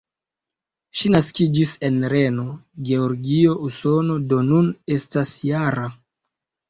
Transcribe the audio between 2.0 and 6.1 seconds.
Reno, Georgio, Usono, do nun estas -jara.